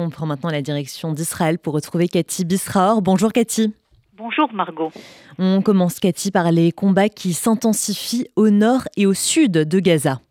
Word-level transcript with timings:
On 0.00 0.08
prend 0.08 0.24
maintenant 0.24 0.48
la 0.48 0.62
direction 0.62 1.12
d'Israël 1.12 1.58
pour 1.58 1.74
retrouver 1.74 2.08
Cathy 2.08 2.46
Bisraor. 2.46 3.02
Bonjour 3.02 3.34
Cathy. 3.34 3.74
Bonjour 4.16 4.50
Margot. 4.50 4.90
On 5.38 5.60
commence 5.60 6.00
Cathy 6.00 6.30
par 6.30 6.50
les 6.52 6.72
combats 6.72 7.10
qui 7.10 7.34
s'intensifient 7.34 8.26
au 8.34 8.48
nord 8.48 8.88
et 8.96 9.04
au 9.04 9.12
sud 9.12 9.52
de 9.52 9.78
Gaza. 9.78 10.22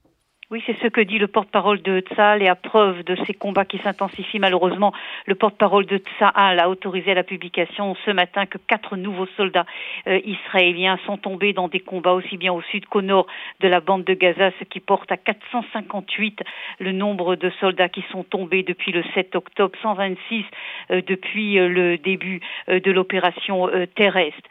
Oui, 0.52 0.64
c'est 0.66 0.80
ce 0.82 0.88
que 0.88 1.02
dit 1.02 1.20
le 1.20 1.28
porte-parole 1.28 1.80
de 1.84 2.00
Tzal 2.00 2.42
et 2.42 2.48
à 2.48 2.56
preuve 2.56 3.04
de 3.04 3.16
ces 3.28 3.36
combats 3.36 3.66
qui 3.66 3.78
s'intensifient 3.78 4.40
malheureusement, 4.40 4.94
le 5.28 5.36
porte-parole 5.36 5.86
de 5.86 6.00
Tzal 6.00 6.60
a 6.60 6.70
autorisé 6.70 7.14
la 7.14 7.22
publication 7.22 7.96
ce 8.04 8.10
matin 8.10 8.48
que 8.48 8.58
quatre 8.58 8.98
nouveaux 8.98 9.28
soldats 9.38 9.68
euh, 10.08 10.20
israéliens 10.26 10.98
sont 11.06 11.18
tombés 11.18 11.54
dans 11.54 11.68
des 11.68 11.82
combats 11.82 12.14
aussi 12.14 12.36
bien 12.38 12.52
au 12.52 12.64
sud 12.64 12.88
qu'au 12.88 13.04
nord 13.04 13.28
de 13.60 13.68
la 13.68 13.80
bande 13.80 14.06
de 14.06 14.16
Gaza, 14.16 14.50
ce 14.58 14.64
qui 14.64 14.80
porte 14.80 15.12
à 15.12 15.18
458 15.18 16.42
le 16.80 16.94
nombre 16.94 17.36
de 17.36 17.52
soldats 17.60 17.90
qui 17.90 18.04
sont 18.12 18.24
tombés 18.24 18.64
depuis 18.64 18.92
le 18.92 19.04
7 19.14 19.36
octobre, 19.36 19.78
126 19.84 20.46
euh, 20.90 21.04
depuis 21.06 21.60
euh, 21.60 21.68
le 21.68 22.00
début 22.00 22.42
de 22.68 22.92
l'opération 22.92 23.70
terrestre. 23.96 24.50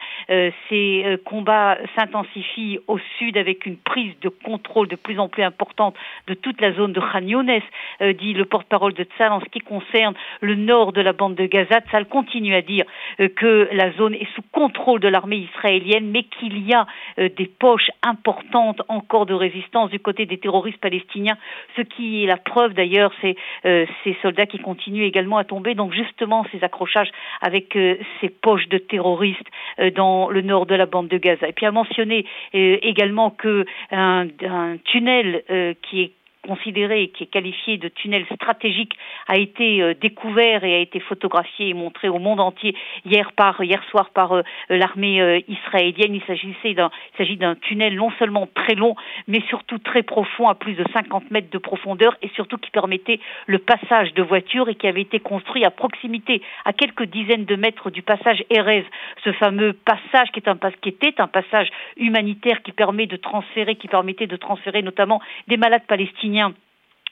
ces 0.69 1.17
combats 1.25 1.77
s'intensifient 1.95 2.79
au 2.87 2.99
sud 3.17 3.37
avec 3.37 3.65
une 3.65 3.77
prise 3.77 4.13
de 4.21 4.29
contrôle 4.29 4.87
de 4.87 4.95
plus 4.95 5.19
en 5.19 5.27
plus 5.27 5.43
importante 5.43 5.88
de 6.27 6.33
toute 6.33 6.61
la 6.61 6.73
zone 6.73 6.93
de 6.93 6.99
Khan 6.99 7.21
Younes, 7.21 7.61
euh, 8.01 8.13
dit 8.13 8.33
le 8.33 8.45
porte-parole 8.45 8.93
de 8.93 9.03
Tzal 9.03 9.31
en 9.31 9.39
ce 9.39 9.45
qui 9.45 9.59
concerne 9.59 10.13
le 10.41 10.55
nord 10.55 10.93
de 10.93 11.01
la 11.01 11.13
bande 11.13 11.35
de 11.35 11.45
Gaza. 11.45 11.81
Tzal 11.81 12.05
continue 12.05 12.55
à 12.55 12.61
dire 12.61 12.85
euh, 13.19 13.29
que 13.29 13.69
la 13.71 13.91
zone 13.93 14.13
est 14.13 14.27
sous 14.35 14.43
contrôle 14.51 14.99
de 14.99 15.07
l'armée 15.07 15.47
israélienne, 15.53 16.09
mais 16.11 16.23
qu'il 16.23 16.57
y 16.67 16.73
a 16.73 16.85
des 17.19 17.47
poches 17.59 17.89
importantes 18.01 18.81
encore 18.87 19.25
de 19.25 19.33
résistance 19.33 19.89
du 19.89 19.99
côté 19.99 20.25
des 20.25 20.37
terroristes 20.37 20.79
palestiniens, 20.79 21.37
ce 21.75 21.81
qui 21.81 22.23
est 22.23 22.27
la 22.27 22.37
preuve 22.37 22.73
d'ailleurs, 22.73 23.11
c'est 23.21 23.35
ces 23.63 24.17
soldats 24.21 24.45
qui 24.45 24.59
continuent 24.59 25.03
également 25.03 25.37
à 25.37 25.43
tomber. 25.43 25.75
Donc 25.75 25.93
justement, 25.93 26.45
ces 26.51 26.63
accrochages 26.63 27.09
avec 27.41 27.77
ces 28.21 28.29
poches 28.29 28.67
de 28.69 28.77
terroristes 28.77 29.47
dans 29.95 30.29
le 30.29 30.41
nord 30.41 30.65
de 30.65 30.75
la 30.75 30.85
bande 30.85 31.07
de 31.07 31.17
Gaza. 31.17 31.47
Et 31.47 31.53
puis 31.53 31.65
à 31.65 31.71
mentionner 31.71 32.25
également 32.53 33.31
que 33.31 33.65
un, 33.91 34.27
un 34.43 34.77
tunnel 34.85 35.43
qui 35.81 36.01
est 36.01 36.11
considéré, 36.49 37.09
qui 37.09 37.25
est 37.25 37.27
qualifié 37.27 37.77
de 37.77 37.89
tunnel 37.89 38.25
stratégique, 38.33 38.93
a 39.27 39.37
été 39.37 39.83
euh, 39.83 39.93
découvert 39.93 40.63
et 40.63 40.73
a 40.73 40.79
été 40.79 40.99
photographié 40.99 41.69
et 41.69 41.73
montré 41.75 42.09
au 42.09 42.17
monde 42.17 42.39
entier 42.39 42.75
hier 43.05 43.31
par 43.33 43.61
hier 43.63 43.83
soir 43.91 44.09
par 44.09 44.31
euh, 44.31 44.41
l'armée 44.69 45.21
euh, 45.21 45.39
israélienne. 45.47 46.15
Il 46.15 46.23
s'agissait 46.25 46.73
d'un 46.73 46.89
s'agit 47.19 47.37
d'un 47.37 47.53
tunnel 47.53 47.93
non 47.93 48.09
seulement 48.17 48.47
très 48.55 48.73
long, 48.73 48.95
mais 49.27 49.41
surtout 49.47 49.77
très 49.77 50.01
profond, 50.01 50.47
à 50.47 50.55
plus 50.55 50.73
de 50.73 50.83
50 50.91 51.29
mètres 51.29 51.51
de 51.51 51.59
profondeur, 51.59 52.17
et 52.23 52.29
surtout 52.29 52.57
qui 52.57 52.71
permettait 52.71 53.19
le 53.45 53.59
passage 53.59 54.11
de 54.15 54.23
voitures 54.23 54.69
et 54.69 54.75
qui 54.75 54.87
avait 54.87 55.01
été 55.01 55.19
construit 55.19 55.65
à 55.65 55.69
proximité, 55.69 56.41
à 56.65 56.73
quelques 56.73 57.03
dizaines 57.03 57.45
de 57.45 57.55
mètres 57.55 57.91
du 57.91 58.01
passage 58.01 58.43
Erez, 58.49 58.85
ce 59.23 59.31
fameux 59.33 59.73
passage 59.73 60.31
qui, 60.33 60.39
est 60.39 60.47
un, 60.47 60.57
qui 60.81 60.89
était 60.89 61.21
un 61.21 61.27
passage 61.27 61.69
humanitaire 61.97 62.63
qui 62.63 62.71
permet 62.71 63.05
de 63.05 63.17
transférer, 63.17 63.75
qui 63.75 63.87
permettait 63.87 64.25
de 64.25 64.35
transférer 64.35 64.81
notamment 64.81 65.21
des 65.47 65.57
malades 65.57 65.85
palestiniens 65.87 66.38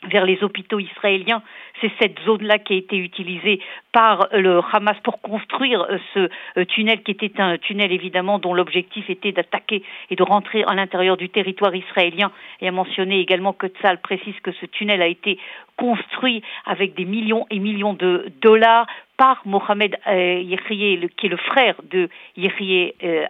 vers 0.03 0.25
les 0.25 0.43
hôpitaux 0.43 0.79
israéliens. 0.79 1.41
C'est 1.81 1.91
cette 1.99 2.19
zone-là 2.25 2.59
qui 2.59 2.73
a 2.73 2.77
été 2.77 2.97
utilisée 2.97 3.59
par 3.91 4.27
le 4.31 4.61
Hamas 4.71 4.97
pour 5.03 5.21
construire 5.21 5.81
euh, 5.81 5.97
ce 6.13 6.29
euh, 6.57 6.65
tunnel 6.65 7.03
qui 7.03 7.11
était 7.11 7.41
un 7.41 7.57
tunnel 7.57 7.91
évidemment 7.91 8.39
dont 8.39 8.53
l'objectif 8.53 9.09
était 9.09 9.31
d'attaquer 9.31 9.83
et 10.09 10.15
de 10.15 10.23
rentrer 10.23 10.63
à 10.63 10.73
l'intérieur 10.75 11.17
du 11.17 11.29
territoire 11.29 11.75
israélien 11.75 12.31
et 12.61 12.67
a 12.67 12.71
mentionné 12.71 13.19
également 13.19 13.53
que 13.53 13.67
Tzal 13.67 13.99
précise 13.99 14.35
que 14.43 14.51
ce 14.51 14.65
tunnel 14.65 15.01
a 15.01 15.07
été 15.07 15.39
construit 15.77 16.41
avec 16.65 16.95
des 16.95 17.05
millions 17.05 17.45
et 17.49 17.59
millions 17.59 17.93
de 17.93 18.31
dollars 18.41 18.87
par 19.17 19.41
Mohamed 19.45 19.97
euh, 20.07 20.57
qui 20.67 21.25
est 21.25 21.29
le 21.29 21.37
frère 21.37 21.75
de 21.89 22.09
Yehriye 22.35 22.93
euh, 23.03 23.25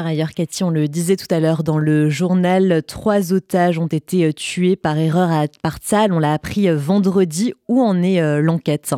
par 0.00 0.06
ailleurs, 0.06 0.30
Cathy, 0.30 0.64
on 0.64 0.70
le 0.70 0.88
disait 0.88 1.16
tout 1.16 1.26
à 1.28 1.40
l'heure 1.40 1.62
dans 1.62 1.76
le 1.76 2.08
journal, 2.08 2.82
trois 2.86 3.34
otages 3.34 3.78
ont 3.78 3.86
été 3.86 4.24
euh, 4.24 4.32
tués 4.32 4.74
par 4.74 4.96
erreur 4.96 5.30
à 5.30 5.44
Partsal. 5.62 6.14
On 6.14 6.18
l'a 6.18 6.32
appris 6.32 6.70
euh, 6.70 6.74
vendredi. 6.74 7.52
Où 7.68 7.82
en 7.82 8.02
est 8.02 8.18
euh, 8.18 8.40
l'enquête? 8.40 8.94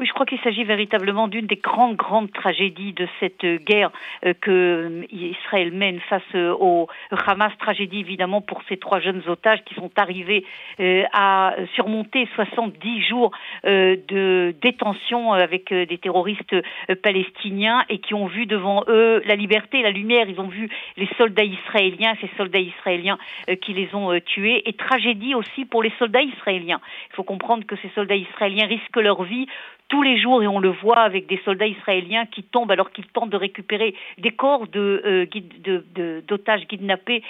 Oui, 0.00 0.06
je 0.06 0.14
crois 0.14 0.24
qu'il 0.24 0.40
s'agit 0.40 0.64
véritablement 0.64 1.28
d'une 1.28 1.46
des 1.46 1.56
grandes, 1.56 1.96
grandes 1.96 2.32
tragédies 2.32 2.94
de 2.94 3.06
cette 3.20 3.44
guerre 3.66 3.90
euh, 4.24 4.32
que 4.32 4.50
euh, 4.50 5.04
Israël 5.10 5.72
mène 5.72 6.00
face 6.08 6.22
euh, 6.34 6.56
au 6.58 6.88
Hamas. 7.26 7.52
Tragédie 7.58 8.00
évidemment 8.00 8.40
pour 8.40 8.62
ces 8.66 8.78
trois 8.78 9.00
jeunes 9.00 9.22
otages 9.28 9.62
qui 9.66 9.74
sont 9.74 9.90
arrivés 9.96 10.46
à 11.12 11.54
surmonter 11.74 12.26
70 12.34 13.02
jours 13.02 13.32
de 13.64 14.54
détention 14.62 15.32
avec 15.34 15.72
des 15.72 15.98
terroristes 15.98 16.54
palestiniens 17.02 17.84
et 17.88 17.98
qui 17.98 18.14
ont 18.14 18.26
vu 18.26 18.46
devant 18.46 18.84
eux 18.88 19.22
la 19.26 19.34
liberté, 19.34 19.82
la 19.82 19.90
lumière. 19.90 20.26
Ils 20.28 20.40
ont 20.40 20.48
vu 20.48 20.70
les 20.96 21.08
soldats 21.18 21.44
israéliens, 21.44 22.14
ces 22.20 22.30
soldats 22.36 22.60
israéliens 22.60 23.18
qui 23.60 23.74
les 23.74 23.94
ont 23.94 24.18
tués. 24.24 24.62
Et 24.68 24.72
tragédie 24.72 25.34
aussi 25.34 25.66
pour 25.66 25.82
les 25.82 25.92
soldats 25.98 26.22
israéliens. 26.22 26.80
Il 27.10 27.16
faut 27.16 27.24
comprendre 27.24 27.66
que 27.66 27.76
ces 27.76 27.90
soldats 27.90 28.16
israéliens 28.16 28.66
risquent 28.66 28.96
leur 28.96 29.22
vie 29.24 29.46
tous 29.90 30.02
les 30.02 30.18
jours 30.18 30.42
et 30.42 30.46
on 30.46 30.60
le 30.60 30.70
voit 30.70 31.00
avec 31.00 31.26
des 31.26 31.40
soldats 31.44 31.66
israéliens 31.66 32.24
qui 32.24 32.44
tombent 32.44 32.70
alors 32.70 32.90
qu'ils 32.92 33.06
tentent 33.08 33.30
de 33.30 33.36
récupérer 33.36 33.94
des 34.18 34.30
corps 34.30 34.66
de, 34.68 35.26
euh, 35.28 36.20
d'otages 36.26 36.66
kidnappés. 36.66 37.22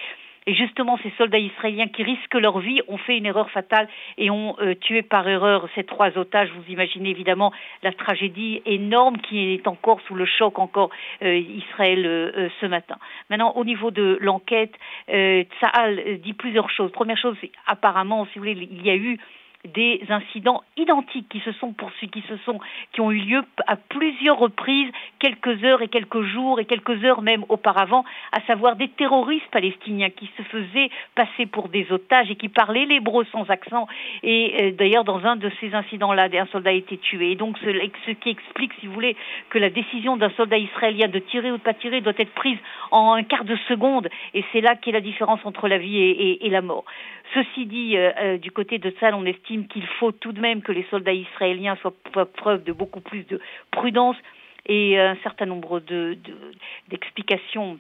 Et 0.47 0.55
justement, 0.55 0.99
ces 1.03 1.13
soldats 1.19 1.39
israéliens 1.39 1.89
qui 1.89 2.03
risquent 2.03 2.35
leur 2.35 2.59
vie 2.59 2.81
ont 2.89 2.97
fait 2.97 3.17
une 3.17 3.27
erreur 3.27 3.51
fatale 3.51 3.89
et 4.19 4.31
ont 4.31 4.57
euh, 4.61 4.75
tué 4.75 5.03
par 5.03 5.27
erreur 5.29 5.69
ces 5.75 5.85
trois 5.85 6.17
otages. 6.19 6.51
Vous 6.51 6.73
imaginez 6.73 7.11
évidemment 7.11 7.53
la 7.83 7.93
tragédie 7.93 8.63
énorme 8.67 9.19
qui 9.19 9.55
est 9.55 9.67
encore 9.67 10.01
sous 10.07 10.15
le 10.15 10.27
choc 10.27 10.59
encore 10.59 10.91
euh, 11.23 11.37
Israël 11.37 12.51
ce 12.61 12.67
matin. 12.67 12.97
Maintenant, 13.31 13.53
au 13.57 13.65
niveau 13.65 13.91
de 13.91 14.19
l'enquête, 14.21 14.75
Tsahal 15.09 16.21
dit 16.21 16.35
plusieurs 16.35 16.71
choses. 16.71 16.91
Première 16.93 17.19
chose, 17.19 17.37
apparemment, 17.67 18.27
si 18.27 18.39
vous 18.39 18.45
voulez, 18.45 18.69
il 18.71 18.85
y 18.85 18.91
a 18.91 18.97
eu 18.97 19.19
des 19.65 20.03
incidents 20.09 20.63
identiques 20.77 21.29
qui 21.29 21.41
se 21.41 21.53
sont 21.53 21.73
poursuivis, 21.73 22.11
qui 22.11 22.23
se 22.29 22.37
sont, 22.39 22.59
qui 22.93 23.01
ont 23.01 23.11
eu 23.11 23.19
lieu 23.19 23.43
à 23.67 23.77
plusieurs 23.77 24.39
reprises, 24.39 24.91
quelques 25.19 25.63
heures 25.65 25.83
et 25.83 25.89
quelques 25.89 26.23
jours 26.23 26.61
et 26.61 26.65
quelques 26.65 27.05
heures 27.05 27.21
même 27.21 27.45
auparavant, 27.49 28.05
à 28.33 28.41
savoir 28.47 28.77
des 28.77 28.89
terroristes 28.89 29.51
palestiniens 29.51 30.11
qui 30.11 30.31
se 30.37 30.43
faisaient 30.45 30.91
passer 31.15 31.47
pour 31.47 31.69
des 31.69 31.87
otages 31.93 32.31
et 32.31 32.37
qui 32.37 32.49
parlaient 32.49 32.87
l'hébreu 32.87 33.27
sans 33.33 33.49
accent. 33.51 33.87
Et 34.23 34.55
euh, 34.61 34.71
d'ailleurs, 34.73 35.05
dans 35.05 35.25
un 35.27 35.37
de 35.37 35.51
ces 35.61 35.75
incidents-là, 35.75 36.29
un 36.33 36.47
soldat 36.47 36.71
a 36.71 36.75
été 36.75 36.97
tué. 36.97 37.33
Et 37.33 37.37
donc, 37.37 37.59
ce, 37.59 38.11
qui 38.13 38.31
explique, 38.31 38.73
si 38.81 38.87
vous 38.87 38.95
voulez, 38.95 39.17
que 39.51 39.59
la 39.59 39.69
décision 39.69 40.17
d'un 40.17 40.31
soldat 40.31 40.59
israélien 40.59 41.09
de 41.09 41.19
tirer 41.19 41.51
ou 41.53 41.59
de 41.59 41.63
pas 41.63 41.75
tirer 41.75 42.01
doit 42.01 42.15
être 42.17 42.33
prise 42.33 42.59
en 42.91 43.15
un 43.15 43.23
quart 43.23 43.45
de 43.45 43.57
seconde. 43.69 44.09
Et 44.33 44.45
c'est 44.53 44.61
là 44.61 44.75
qu'est 44.77 44.93
la 44.93 45.01
différence 45.01 45.41
entre 45.45 45.69
la 45.69 45.79
vie 45.79 45.99
et, 45.99 46.47
et, 46.47 46.51
la 46.51 46.63
mort. 46.63 46.85
Ceci 47.35 47.67
dit, 47.67 47.97
euh, 47.97 48.11
euh, 48.21 48.39
du 48.39 48.51
côté 48.51 48.79
de 48.79 48.91
Tzal, 48.91 49.15
on 49.15 49.25
estime 49.25 49.50
qu'il 49.69 49.87
faut 49.99 50.13
tout 50.13 50.33
de 50.33 50.41
même 50.41 50.63
que 50.63 50.73
les 50.73 50.87
soldats 50.91 51.13
israéliens 51.13 51.77
soient 51.77 51.95
preuve 52.27 52.65
de 52.65 52.73
beaucoup 52.73 53.01
plus 53.01 53.25
de 53.25 53.41
prudence 53.71 54.17
et 54.67 54.99
un 54.99 55.17
certain 55.23 55.47
nombre 55.47 55.81
d'explications 56.89 57.79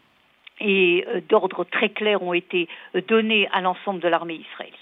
et 0.60 1.04
euh, 1.08 1.20
d'ordres 1.28 1.64
très 1.64 1.88
clairs 1.88 2.22
ont 2.22 2.34
été 2.34 2.68
euh, 2.94 3.00
donnés 3.06 3.48
à 3.52 3.60
l'ensemble 3.60 4.00
de 4.00 4.08
l'armée 4.08 4.34
israélienne. 4.34 4.76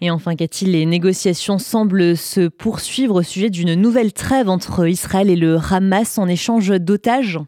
Et 0.00 0.10
enfin, 0.10 0.34
Cathy, 0.34 0.64
les 0.64 0.86
négociations 0.86 1.58
semblent 1.58 2.16
se 2.16 2.48
poursuivre 2.48 3.16
au 3.16 3.22
sujet 3.22 3.50
d'une 3.50 3.74
nouvelle 3.74 4.14
trêve 4.14 4.48
entre 4.48 4.88
Israël 4.88 5.28
et 5.28 5.36
le 5.36 5.58
Hamas 5.70 6.16
en 6.18 6.26
échange 6.26 6.70
d'otages 6.70 7.38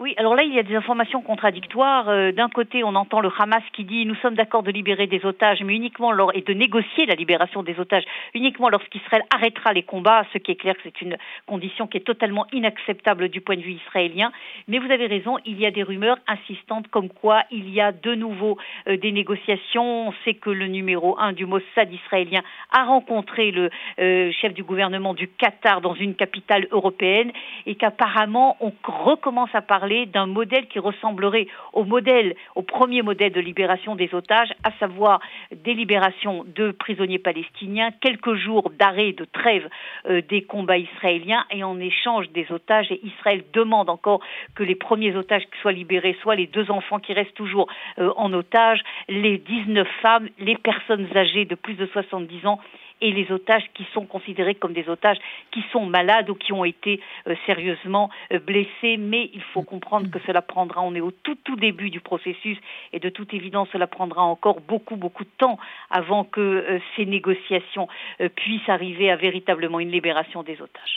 oui, 0.00 0.14
alors 0.16 0.34
là, 0.34 0.44
il 0.44 0.54
y 0.54 0.58
a 0.58 0.62
des 0.62 0.74
informations 0.74 1.20
contradictoires. 1.20 2.08
Euh, 2.08 2.32
d'un 2.32 2.48
côté, 2.48 2.82
on 2.82 2.94
entend 2.94 3.20
le 3.20 3.28
Hamas 3.38 3.62
qui 3.74 3.84
dit 3.84 4.06
nous 4.06 4.14
sommes 4.14 4.34
d'accord 4.34 4.62
de 4.62 4.70
libérer 4.70 5.06
des 5.06 5.26
otages, 5.26 5.60
mais 5.62 5.74
uniquement 5.74 6.10
lors, 6.10 6.34
et 6.34 6.40
de 6.40 6.54
négocier 6.54 7.04
la 7.04 7.14
libération 7.14 7.62
des 7.62 7.78
otages 7.78 8.04
uniquement 8.32 8.70
lorsqu'Israël 8.70 9.22
arrêtera 9.28 9.74
les 9.74 9.82
combats, 9.82 10.24
ce 10.32 10.38
qui 10.38 10.52
est 10.52 10.56
clair 10.56 10.74
que 10.74 10.80
c'est 10.84 11.02
une 11.02 11.18
condition 11.44 11.86
qui 11.86 11.98
est 11.98 12.06
totalement 12.06 12.46
inacceptable 12.50 13.28
du 13.28 13.42
point 13.42 13.56
de 13.56 13.60
vue 13.60 13.74
israélien. 13.74 14.32
Mais 14.68 14.78
vous 14.78 14.90
avez 14.90 15.06
raison, 15.06 15.36
il 15.44 15.60
y 15.60 15.66
a 15.66 15.70
des 15.70 15.82
rumeurs 15.82 16.16
insistantes 16.26 16.88
comme 16.88 17.10
quoi 17.10 17.42
il 17.50 17.68
y 17.68 17.82
a 17.82 17.92
de 17.92 18.14
nouveau 18.14 18.56
euh, 18.88 18.96
des 18.96 19.12
négociations. 19.12 20.08
On 20.08 20.14
sait 20.24 20.32
que 20.32 20.48
le 20.48 20.66
numéro 20.68 21.18
un 21.18 21.34
du 21.34 21.44
Mossad 21.44 21.92
israélien 21.92 22.40
a 22.72 22.84
rencontré 22.84 23.50
le 23.50 23.68
euh, 23.98 24.32
chef 24.40 24.54
du 24.54 24.62
gouvernement 24.62 25.12
du 25.12 25.28
Qatar 25.28 25.82
dans 25.82 25.94
une 25.94 26.14
capitale 26.14 26.68
européenne 26.70 27.32
et 27.66 27.74
qu'apparemment 27.74 28.56
on 28.60 28.72
recommence 28.86 29.50
à 29.52 29.60
parler 29.60 29.89
d'un 29.90 30.26
modèle 30.26 30.66
qui 30.68 30.78
ressemblerait 30.78 31.46
au 31.72 31.84
modèle, 31.84 32.36
au 32.54 32.62
premier 32.62 33.02
modèle 33.02 33.32
de 33.32 33.40
libération 33.40 33.96
des 33.96 34.14
otages, 34.14 34.52
à 34.62 34.70
savoir 34.78 35.20
des 35.52 35.74
libérations 35.74 36.44
de 36.46 36.70
prisonniers 36.70 37.18
palestiniens, 37.18 37.90
quelques 38.00 38.34
jours 38.34 38.70
d'arrêt, 38.78 39.12
de 39.12 39.24
trêve 39.24 39.68
euh, 40.06 40.22
des 40.28 40.42
combats 40.42 40.78
israéliens 40.78 41.44
et 41.50 41.64
en 41.64 41.78
échange 41.80 42.30
des 42.30 42.50
otages. 42.50 42.90
Et 42.90 43.00
Israël 43.04 43.42
demande 43.52 43.90
encore 43.90 44.20
que 44.54 44.62
les 44.62 44.76
premiers 44.76 45.14
otages 45.16 45.44
soient 45.60 45.72
libérés, 45.72 46.16
soit 46.22 46.36
les 46.36 46.46
deux 46.46 46.70
enfants 46.70 47.00
qui 47.00 47.12
restent 47.12 47.34
toujours 47.34 47.68
euh, 47.98 48.12
en 48.16 48.32
otage, 48.32 48.80
les 49.08 49.38
19 49.38 49.88
femmes, 50.02 50.28
les 50.38 50.56
personnes 50.56 51.08
âgées 51.16 51.44
de 51.44 51.54
plus 51.54 51.74
de 51.74 51.86
70 51.86 52.46
ans 52.46 52.60
et 53.02 53.12
les 53.12 53.32
otages 53.32 53.64
qui 53.72 53.86
sont 53.94 54.04
considérés 54.04 54.54
comme 54.54 54.74
des 54.74 54.88
otages 54.90 55.16
qui 55.52 55.64
sont 55.72 55.86
malades 55.86 56.28
ou 56.28 56.34
qui 56.34 56.52
ont 56.52 56.66
été 56.66 57.00
sérieusement 57.46 58.10
blessés. 58.46 58.98
Mais 58.98 59.30
il 59.32 59.40
faut 59.54 59.62
comprendre 59.62 59.79
que 59.80 60.18
cela 60.26 60.42
prendra, 60.42 60.82
on 60.82 60.94
est 60.94 61.00
au 61.00 61.10
tout 61.10 61.36
tout 61.44 61.56
début 61.56 61.90
du 61.90 62.00
processus 62.00 62.58
et 62.92 63.00
de 63.00 63.08
toute 63.08 63.34
évidence 63.34 63.68
cela 63.72 63.86
prendra 63.86 64.22
encore 64.22 64.60
beaucoup 64.60 64.96
beaucoup 64.96 65.24
de 65.24 65.30
temps 65.38 65.58
avant 65.90 66.24
que 66.24 66.80
ces 66.96 67.06
négociations 67.06 67.88
puissent 68.36 68.68
arriver 68.68 69.10
à 69.10 69.16
véritablement 69.16 69.80
une 69.80 69.90
libération 69.90 70.42
des 70.42 70.60
otages. 70.60 70.82